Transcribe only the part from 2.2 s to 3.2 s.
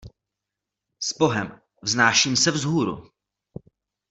se vzhůru!